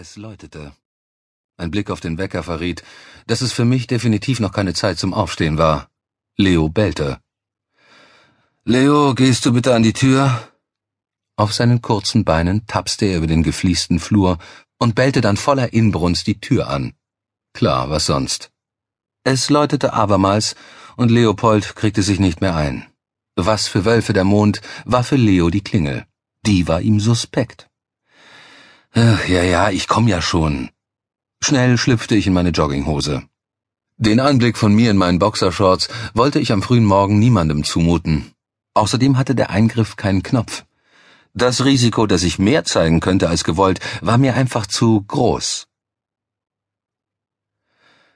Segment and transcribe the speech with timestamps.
[0.00, 0.76] Es läutete.
[1.56, 2.84] Ein Blick auf den Wecker verriet,
[3.26, 5.90] dass es für mich definitiv noch keine Zeit zum Aufstehen war.
[6.36, 7.18] Leo bellte.
[8.62, 10.52] Leo, gehst du bitte an die Tür?
[11.34, 14.38] Auf seinen kurzen Beinen tapste er über den gefliesten Flur
[14.78, 16.94] und bellte dann voller Inbrunst die Tür an.
[17.52, 18.52] Klar, was sonst.
[19.24, 20.54] Es läutete abermals,
[20.96, 22.86] und Leopold kriegte sich nicht mehr ein.
[23.34, 26.06] Was für Wölfe der Mond war für Leo die Klingel.
[26.46, 27.68] Die war ihm suspekt.
[28.94, 30.70] Ja, ja, ich komm ja schon.
[31.42, 33.22] Schnell schlüpfte ich in meine Jogginghose.
[33.96, 38.32] Den Anblick von mir in meinen Boxershorts wollte ich am frühen Morgen niemandem zumuten.
[38.74, 40.64] Außerdem hatte der Eingriff keinen Knopf.
[41.34, 45.66] Das Risiko, dass ich mehr zeigen könnte als gewollt, war mir einfach zu groß.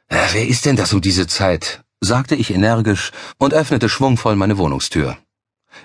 [0.08, 1.82] Wer ist denn das um diese Zeit?
[2.00, 5.18] sagte ich energisch und öffnete schwungvoll meine Wohnungstür.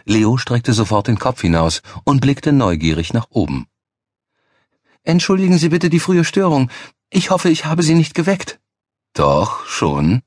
[0.06, 3.68] Leo streckte sofort den Kopf hinaus und blickte neugierig nach oben.
[5.08, 6.70] Entschuldigen Sie bitte die frühe Störung.
[7.10, 8.60] Ich hoffe, ich habe Sie nicht geweckt.
[9.14, 10.22] Doch, schon.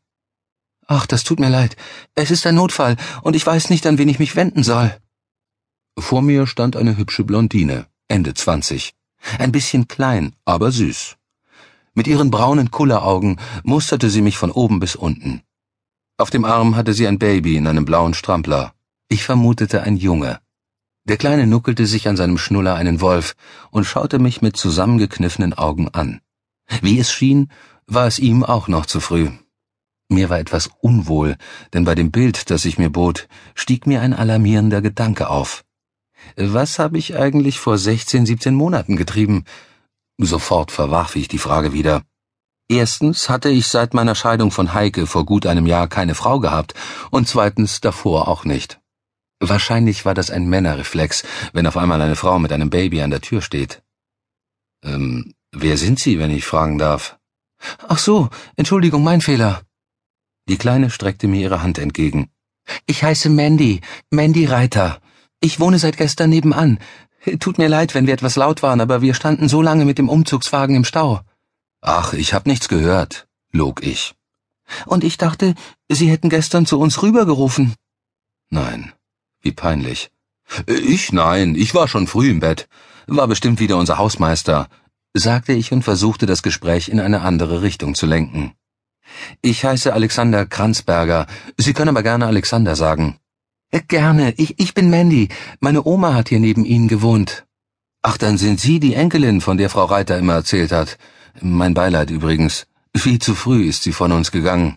[0.87, 1.77] Ach, das tut mir leid.
[2.15, 4.89] Es ist ein Notfall, und ich weiß nicht, an wen ich mich wenden soll.
[5.99, 8.95] Vor mir stand eine hübsche Blondine, Ende zwanzig.
[9.39, 11.17] Ein bisschen klein, aber süß.
[11.93, 15.43] Mit ihren braunen Kulleraugen musterte sie mich von oben bis unten.
[16.17, 18.73] Auf dem Arm hatte sie ein Baby in einem blauen Strampler.
[19.09, 20.41] Ich vermutete ein Junge.
[21.11, 23.35] Der Kleine nuckelte sich an seinem Schnuller einen Wolf
[23.73, 26.21] und schaute mich mit zusammengekniffenen Augen an.
[26.83, 27.51] Wie es schien,
[27.89, 29.29] war es ihm auch noch zu früh.
[30.09, 31.37] Mir war etwas unwohl,
[31.73, 35.65] denn bei dem Bild, das ich mir bot, stieg mir ein alarmierender Gedanke auf.
[36.37, 39.47] Was habe ich eigentlich vor 16, 17 Monaten getrieben?
[40.17, 42.03] Sofort verwarf ich die Frage wieder.
[42.69, 46.75] Erstens hatte ich seit meiner Scheidung von Heike vor gut einem Jahr keine Frau gehabt
[47.11, 48.81] und zweitens davor auch nicht.
[49.41, 51.25] Wahrscheinlich war das ein Männerreflex,
[51.55, 53.83] wenn auf einmal eine Frau mit einem Baby an der Tür steht.
[54.85, 57.19] Ähm, wer sind Sie, wenn ich fragen darf?
[57.89, 59.63] Ach so, Entschuldigung, mein Fehler.
[60.47, 62.31] Die Kleine streckte mir ihre Hand entgegen.
[62.87, 65.01] Ich heiße Mandy, Mandy Reiter.
[65.41, 66.79] Ich wohne seit gestern nebenan.
[67.39, 70.09] Tut mir leid, wenn wir etwas laut waren, aber wir standen so lange mit dem
[70.11, 71.21] Umzugswagen im Stau.
[71.81, 74.15] Ach, ich hab nichts gehört, log ich.
[74.87, 75.55] Und ich dachte,
[75.89, 77.75] Sie hätten gestern zu uns rübergerufen.
[78.51, 78.93] Nein,
[79.43, 80.11] wie peinlich.
[80.67, 82.69] Ich nein, ich war schon früh im Bett.
[83.07, 84.69] War bestimmt wieder unser Hausmeister,
[85.15, 88.53] sagte ich und versuchte das Gespräch in eine andere Richtung zu lenken.
[89.43, 91.27] Ich heiße Alexander Kranzberger.
[91.57, 93.19] Sie können aber gerne Alexander sagen.
[93.89, 95.29] Gerne, ich, ich bin Mandy.
[95.61, 97.47] Meine Oma hat hier neben Ihnen gewohnt.
[98.03, 100.99] Ach, dann sind Sie die Enkelin, von der Frau Reiter immer erzählt hat.
[101.41, 102.67] Mein Beileid übrigens.
[102.97, 104.77] Viel zu früh ist sie von uns gegangen.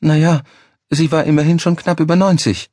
[0.00, 0.42] Na ja,
[0.90, 2.70] sie war immerhin schon knapp über neunzig.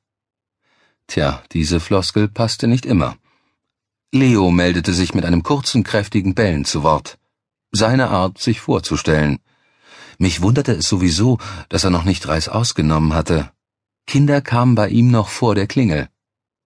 [1.14, 3.18] Tja, diese Floskel passte nicht immer.
[4.12, 7.20] Leo meldete sich mit einem kurzen, kräftigen Bellen zu Wort.
[7.72, 9.38] Seine Art, sich vorzustellen.
[10.18, 11.38] Mich wunderte es sowieso,
[11.70, 13.52] dass er noch nicht Reis ausgenommen hatte.
[14.08, 16.10] Kinder kamen bei ihm noch vor der Klingel.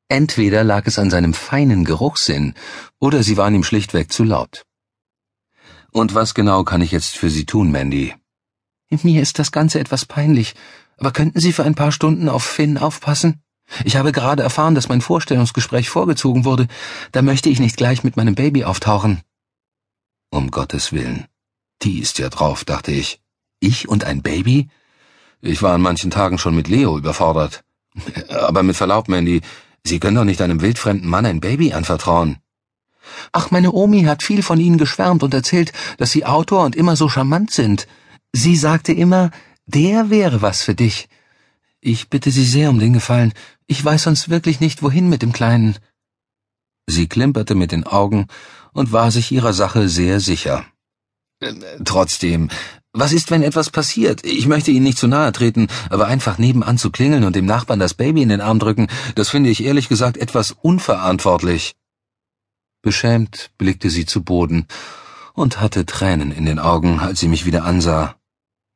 [0.08, 2.54] Entweder lag es an seinem feinen Geruchssinn,
[3.00, 4.64] oder sie waren ihm schlichtweg zu laut.
[5.92, 8.16] Und was genau kann ich jetzt für Sie tun, Mandy?
[9.04, 10.56] Mir ist das Ganze etwas peinlich,
[10.96, 13.42] aber könnten Sie für ein paar Stunden auf Finn aufpassen?
[13.84, 16.68] Ich habe gerade erfahren, dass mein Vorstellungsgespräch vorgezogen wurde.
[17.12, 19.22] Da möchte ich nicht gleich mit meinem Baby auftauchen.
[20.30, 21.26] Um Gottes Willen.
[21.82, 23.22] Die ist ja drauf, dachte ich.
[23.60, 24.70] Ich und ein Baby?
[25.42, 27.64] Ich war an manchen Tagen schon mit Leo überfordert.
[28.30, 29.42] Aber mit Verlaub, Mandy,
[29.84, 32.38] Sie können doch nicht einem wildfremden Mann ein Baby anvertrauen.
[33.32, 36.96] Ach, meine Omi hat viel von Ihnen geschwärmt und erzählt, dass Sie Autor und immer
[36.96, 37.88] so charmant sind.
[38.34, 39.32] Sie sagte immer,
[39.66, 41.08] der wäre was für dich.
[41.88, 43.32] Ich bitte Sie sehr um den Gefallen.
[43.66, 45.78] Ich weiß sonst wirklich nicht, wohin mit dem Kleinen.
[46.86, 48.28] Sie klimperte mit den Augen
[48.74, 50.66] und war sich ihrer Sache sehr sicher.
[51.40, 51.54] Äh,
[51.86, 52.50] trotzdem,
[52.92, 54.26] was ist, wenn etwas passiert?
[54.26, 57.80] Ich möchte Ihnen nicht zu nahe treten, aber einfach nebenan zu klingeln und dem Nachbarn
[57.80, 61.78] das Baby in den Arm drücken, das finde ich ehrlich gesagt etwas unverantwortlich.
[62.82, 64.68] Beschämt blickte sie zu Boden
[65.34, 68.18] und hatte Tränen in den Augen, als sie mich wieder ansah.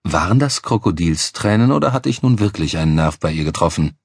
[0.03, 3.97] Waren das Krokodilstränen oder hatte ich nun wirklich einen Nerv bei ihr getroffen?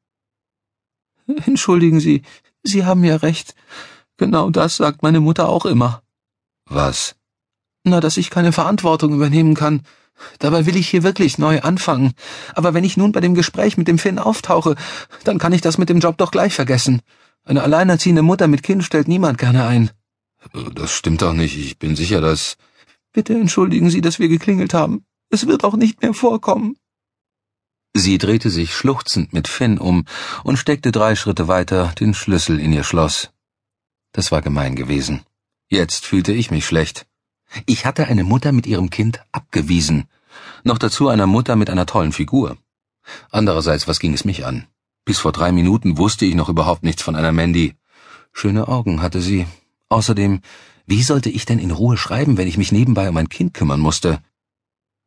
[1.46, 2.22] Entschuldigen Sie,
[2.62, 3.54] Sie haben ja recht.
[4.16, 6.02] Genau das sagt meine Mutter auch immer.
[6.68, 7.16] Was?
[7.84, 9.82] Na, dass ich keine Verantwortung übernehmen kann.
[10.38, 12.12] Dabei will ich hier wirklich neu anfangen.
[12.54, 14.74] Aber wenn ich nun bei dem Gespräch mit dem Finn auftauche,
[15.24, 17.02] dann kann ich das mit dem Job doch gleich vergessen.
[17.44, 19.90] Eine alleinerziehende Mutter mit Kind stellt niemand gerne ein.
[20.74, 21.56] Das stimmt doch nicht.
[21.58, 22.56] Ich bin sicher, dass.
[23.12, 25.04] Bitte entschuldigen Sie, dass wir geklingelt haben.
[25.30, 26.76] Es wird auch nicht mehr vorkommen.
[27.94, 30.04] Sie drehte sich schluchzend mit Finn um
[30.44, 33.30] und steckte drei Schritte weiter den Schlüssel in ihr Schloss.
[34.12, 35.24] Das war gemein gewesen.
[35.68, 37.06] Jetzt fühlte ich mich schlecht.
[37.64, 40.08] Ich hatte eine Mutter mit ihrem Kind abgewiesen.
[40.62, 42.56] Noch dazu einer Mutter mit einer tollen Figur.
[43.30, 44.66] Andererseits, was ging es mich an?
[45.04, 47.74] Bis vor drei Minuten wusste ich noch überhaupt nichts von einer Mandy.
[48.32, 49.46] Schöne Augen hatte sie.
[49.88, 50.40] Außerdem,
[50.86, 53.80] wie sollte ich denn in Ruhe schreiben, wenn ich mich nebenbei um ein Kind kümmern
[53.80, 54.20] musste?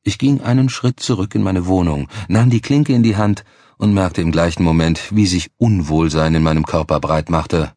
[0.04, 3.44] Ich ging einen Schritt zurück in meine Wohnung, nahm die Klinke in die Hand
[3.78, 7.74] und merkte im gleichen Moment, wie sich Unwohlsein in meinem Körper breit machte.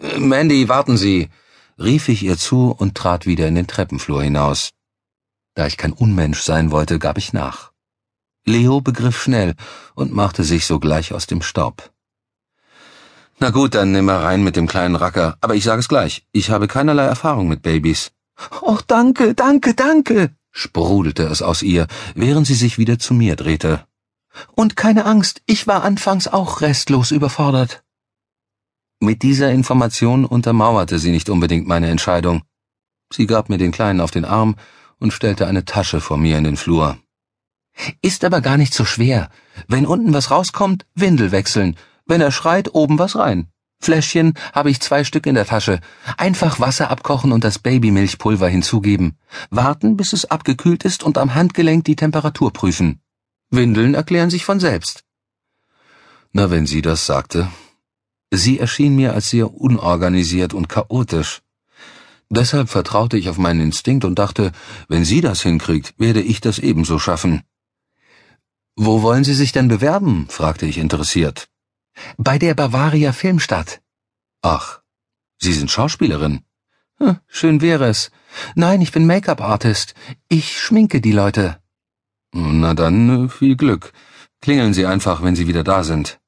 [0.00, 1.28] Äh, Mandy, warten Sie,
[1.78, 4.70] rief ich ihr zu und trat wieder in den Treppenflur hinaus.
[5.54, 7.72] Da ich kein Unmensch sein wollte, gab ich nach.
[8.46, 9.54] Leo begriff schnell
[9.94, 11.90] und machte sich sogleich aus dem Staub.
[13.38, 16.26] Na gut, dann nimm mal rein mit dem kleinen Racker, aber ich sage es gleich,
[16.32, 18.12] ich habe keinerlei Erfahrung mit Babys.
[18.62, 23.86] Och, danke, danke, danke, sprudelte es aus ihr, während sie sich wieder zu mir drehte.
[24.54, 27.82] Und keine Angst, ich war anfangs auch restlos überfordert.
[29.00, 32.42] Mit dieser Information untermauerte sie nicht unbedingt meine Entscheidung.
[33.12, 34.56] Sie gab mir den Kleinen auf den Arm
[34.98, 36.98] und stellte eine Tasche vor mir in den Flur.
[38.02, 39.30] Ist aber gar nicht so schwer.
[39.68, 41.76] Wenn unten was rauskommt, Windel wechseln.
[42.04, 43.48] Wenn er schreit, oben was rein.
[43.82, 45.80] Fläschchen habe ich zwei Stück in der Tasche.
[46.18, 49.16] Einfach Wasser abkochen und das Babymilchpulver hinzugeben.
[49.48, 53.00] Warten, bis es abgekühlt ist und am Handgelenk die Temperatur prüfen.
[53.50, 55.04] Windeln erklären sich von selbst.
[56.32, 57.50] Na, wenn sie das sagte.
[58.30, 61.42] Sie erschien mir als sehr unorganisiert und chaotisch.
[62.28, 64.52] Deshalb vertraute ich auf meinen Instinkt und dachte,
[64.88, 67.42] wenn sie das hinkriegt, werde ich das ebenso schaffen.
[68.76, 70.26] Wo wollen Sie sich denn bewerben?
[70.30, 71.49] fragte ich interessiert.
[72.16, 73.80] Bei der Bavaria Filmstadt.
[74.42, 74.80] Ach,
[75.38, 76.44] Sie sind Schauspielerin.
[76.98, 78.10] Hm, schön wäre es.
[78.54, 79.94] Nein, ich bin Make-up-Artist.
[80.28, 81.60] Ich schminke die Leute.
[82.32, 83.92] Na dann, viel Glück.
[84.40, 86.20] Klingeln Sie einfach, wenn Sie wieder da sind.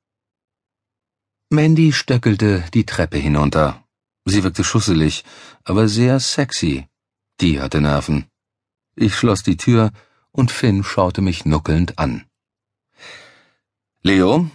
[1.51, 3.85] Mandy stöckelte die Treppe hinunter.
[4.25, 5.25] Sie wirkte schusselig,
[5.65, 6.87] aber sehr sexy.
[7.41, 8.27] Die hatte Nerven.
[8.97, 9.91] Ich schloss die Tür
[10.31, 12.25] und Finn schaute mich nuckelnd an.
[14.03, 14.51] Leo,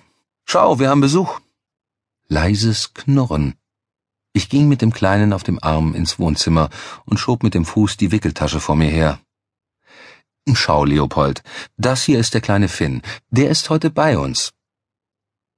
[0.47, 1.39] schau, wir haben Besuch.
[2.29, 3.55] Leises Knurren.
[4.33, 6.69] Ich ging mit dem Kleinen auf dem Arm ins Wohnzimmer
[7.05, 9.19] und schob mit dem Fuß die Wickeltasche vor mir her.
[10.53, 11.43] Schau, Leopold,
[11.75, 13.01] das hier ist der kleine Finn.
[13.29, 14.53] Der ist heute bei uns.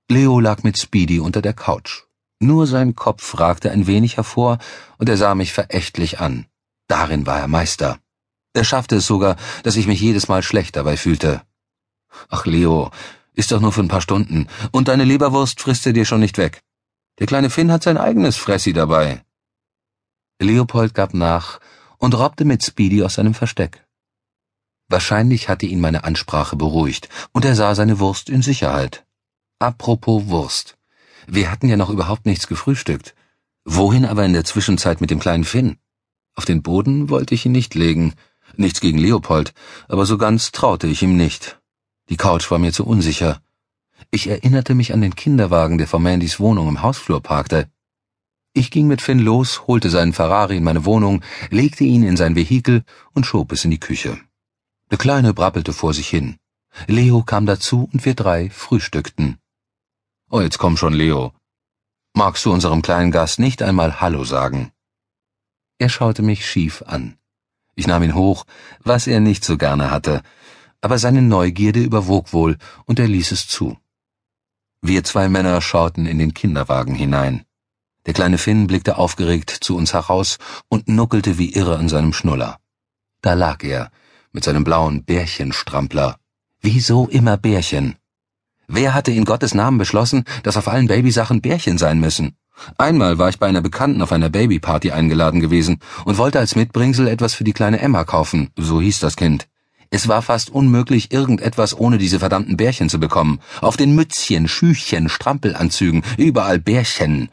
[0.10, 2.04] Leo lag mit Speedy unter der Couch.
[2.40, 4.58] Nur sein Kopf ragte ein wenig hervor,
[4.98, 6.48] und er sah mich verächtlich an.
[6.88, 8.00] Darin war er Meister.
[8.54, 11.44] Er schaffte es sogar, dass ich mich jedes Mal schlecht dabei fühlte.
[12.30, 12.92] Ach, Leo,
[13.34, 14.48] ist doch nur für ein paar Stunden.
[14.72, 16.62] Und deine Leberwurst frisst er dir schon nicht weg.
[17.20, 19.24] Der kleine Finn hat sein eigenes Fressi dabei.
[20.40, 21.60] Leopold gab nach
[21.98, 23.86] und robbte mit Speedy aus seinem Versteck.
[24.88, 29.06] Wahrscheinlich hatte ihn meine Ansprache beruhigt, und er sah seine Wurst in Sicherheit.
[29.60, 30.78] Apropos Wurst.
[31.28, 33.14] Wir hatten ja noch überhaupt nichts gefrühstückt.
[33.66, 35.78] Wohin aber in der Zwischenzeit mit dem kleinen Finn?
[36.36, 38.16] Auf den Boden wollte ich ihn nicht legen.
[38.56, 39.54] Nichts gegen Leopold,
[39.88, 41.59] aber so ganz traute ich ihm nicht.
[42.10, 43.42] Die Couch war mir zu unsicher.
[44.12, 47.70] Ich erinnerte mich an den Kinderwagen, der vor Mandys Wohnung im Hausflur parkte.
[48.54, 51.22] Ich ging mit Finn los, holte seinen Ferrari in meine Wohnung,
[51.52, 52.84] legte ihn in sein Vehikel
[53.14, 54.20] und schob es in die Küche.
[54.90, 56.38] Der Kleine brappelte vor sich hin.
[56.88, 59.38] Leo kam dazu und wir drei frühstückten.
[60.32, 61.34] Oh, jetzt komm schon, Leo.
[62.14, 64.72] Magst du unserem kleinen Gast nicht einmal Hallo sagen?
[65.78, 67.18] Er schaute mich schief an.
[67.76, 68.46] Ich nahm ihn hoch,
[68.84, 70.24] was er nicht so gerne hatte,
[70.82, 73.78] aber seine Neugierde überwog wohl, und er ließ es zu.
[74.82, 77.44] Wir zwei Männer schauten in den Kinderwagen hinein.
[78.06, 80.38] Der kleine Finn blickte aufgeregt zu uns heraus
[80.70, 82.58] und nuckelte wie irre an seinem Schnuller.
[83.22, 83.92] Da lag er,
[84.32, 86.18] mit seinem blauen Bärchenstrampler.
[86.62, 87.96] Wieso immer Bärchen?
[88.68, 92.38] Wer hatte in Gottes Namen beschlossen, dass auf allen Babysachen Bärchen sein müssen?
[92.78, 97.08] Einmal war ich bei einer Bekannten auf einer Babyparty eingeladen gewesen und wollte als Mitbringsel
[97.08, 99.48] etwas für die kleine Emma kaufen, so hieß das Kind.
[99.92, 103.40] Es war fast unmöglich, irgendetwas ohne diese verdammten Bärchen zu bekommen.
[103.62, 107.30] Auf den Mützchen, Schüchchen, Strampelanzügen, überall Bärchen.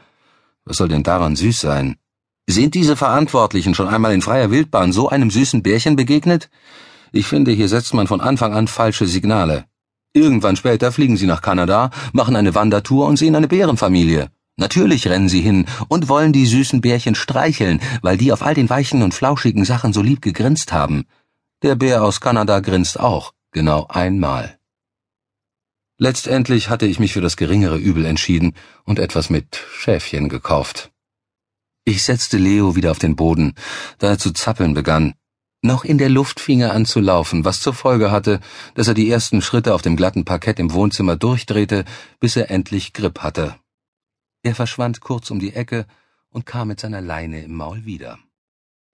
[0.65, 1.97] Was soll denn daran süß sein?
[2.49, 6.49] Sind diese Verantwortlichen schon einmal in freier Wildbahn so einem süßen Bärchen begegnet?
[7.13, 9.65] Ich finde, hier setzt man von Anfang an falsche Signale.
[10.15, 14.31] Irgendwann später fliegen sie nach Kanada, machen eine Wandertour und sehen eine Bärenfamilie.
[14.57, 18.71] Natürlich rennen sie hin und wollen die süßen Bärchen streicheln, weil die auf all den
[18.71, 21.05] weichen und flauschigen Sachen so lieb gegrinst haben.
[21.63, 24.59] Der Bär aus Kanada grinst auch, genau einmal.
[25.99, 30.93] Letztendlich hatte ich mich für das geringere Übel entschieden und etwas mit Schäfchen gekauft.
[31.87, 33.55] Ich setzte Leo wieder auf den Boden,
[33.99, 35.15] da er zu zappeln begann.
[35.63, 38.41] Noch in der Luft fing er an zu laufen, was zur Folge hatte,
[38.75, 41.87] dass er die ersten Schritte auf dem glatten Parkett im Wohnzimmer durchdrehte,
[42.21, 43.57] bis er endlich Grip hatte.
[44.43, 45.87] Er verschwand kurz um die Ecke
[46.29, 48.19] und kam mit seiner Leine im Maul wieder.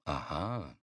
[0.04, 0.76] Aha.